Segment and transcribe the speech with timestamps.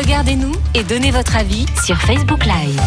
[0.00, 2.80] Regardez-nous et donnez votre avis sur Facebook Live.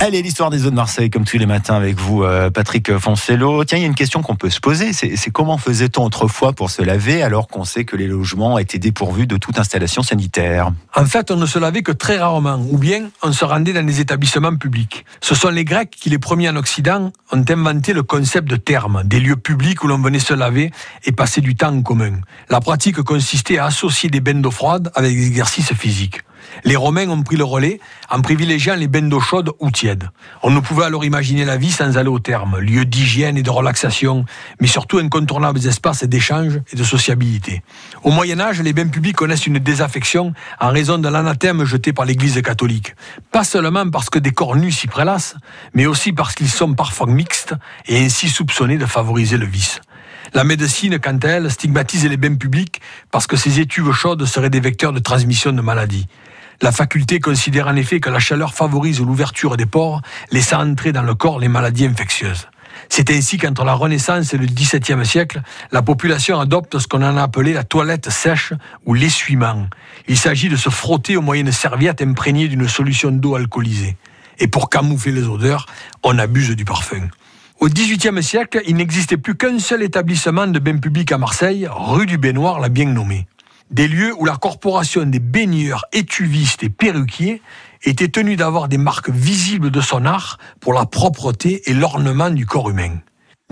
[0.00, 3.62] Allez, l'histoire des eaux de Marseille, comme tous les matins avec vous, euh, Patrick Foncello.
[3.66, 4.94] Tiens, il y a une question qu'on peut se poser.
[4.94, 9.26] C'est comment faisait-on autrefois pour se laver alors qu'on sait que les logements étaient dépourvus
[9.26, 10.70] de toute installation sanitaire?
[10.94, 13.84] En fait, on ne se lavait que très rarement, ou bien on se rendait dans
[13.84, 15.04] des établissements publics.
[15.20, 19.02] Ce sont les Grecs qui, les premiers en Occident, ont inventé le concept de thermes,
[19.04, 20.70] des lieux publics où l'on venait se laver
[21.04, 22.20] et passer du temps en commun.
[22.48, 26.22] La pratique consistait à associer des bains d'eau froide avec des exercices physiques.
[26.64, 30.10] Les Romains ont pris le relais en privilégiant les bains d'eau chaude ou tiède.
[30.42, 33.50] On ne pouvait alors imaginer la vie sans aller au terme, lieu d'hygiène et de
[33.50, 34.24] relaxation,
[34.60, 37.62] mais surtout incontournables espaces d'échange et de sociabilité.
[38.02, 42.04] Au Moyen Âge, les bains publics connaissent une désaffection en raison de l'anathème jeté par
[42.04, 42.94] l'Église catholique.
[43.30, 45.36] Pas seulement parce que des corps nus s'y prélassent,
[45.74, 47.54] mais aussi parce qu'ils sont parfois mixtes
[47.86, 49.80] et ainsi soupçonnés de favoriser le vice.
[50.34, 54.50] La médecine, quant à elle, stigmatise les bains publics parce que ces étuves chaudes seraient
[54.50, 56.06] des vecteurs de transmission de maladies.
[56.62, 60.00] La faculté considère en effet que la chaleur favorise l'ouverture des pores,
[60.32, 62.48] laissant entrer dans le corps les maladies infectieuses.
[62.88, 67.16] C'est ainsi qu'entre la Renaissance et le XVIIe siècle, la population adopte ce qu'on en
[67.16, 68.52] a appelé la toilette sèche
[68.84, 69.66] ou l'essuiement.
[70.08, 73.96] Il s'agit de se frotter au moyen de serviettes imprégnées d'une solution d'eau alcoolisée.
[74.38, 75.66] Et pour camoufler les odeurs,
[76.02, 77.08] on abuse du parfum.
[77.60, 82.06] Au XVIIIe siècle, il n'existait plus qu'un seul établissement de bains publics à Marseille, rue
[82.06, 83.26] du Baignoire, la bien nommée
[83.70, 87.42] des lieux où la corporation des baigneurs, étuvistes et perruquiers
[87.82, 92.46] était tenue d'avoir des marques visibles de son art pour la propreté et l'ornement du
[92.46, 92.98] corps humain.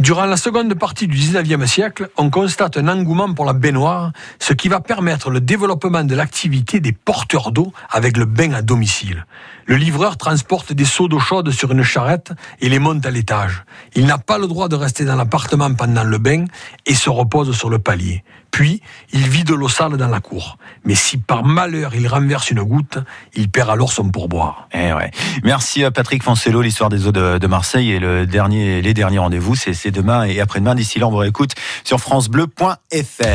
[0.00, 4.52] Durant la seconde partie du XIXe siècle, on constate un engouement pour la baignoire, ce
[4.52, 9.24] qui va permettre le développement de l'activité des porteurs d'eau avec le bain à domicile.
[9.66, 13.62] Le livreur transporte des seaux d'eau chaude sur une charrette et les monte à l'étage.
[13.94, 16.46] Il n'a pas le droit de rester dans l'appartement pendant le bain
[16.86, 18.24] et se repose sur le palier.
[18.54, 18.80] Puis,
[19.12, 20.58] il vide l'eau sale dans la cour.
[20.84, 22.98] Mais si par malheur il renverse une goutte,
[23.34, 24.68] il perd alors son pourboire.
[24.72, 24.92] Eh.
[25.42, 27.90] Merci à Patrick Foncello, l'histoire des eaux de, Marseille.
[27.90, 30.76] Et le dernier, les derniers rendez-vous, c'est demain et après-demain.
[30.76, 33.34] D'ici là, on vous réécoute sur FranceBleu.fr.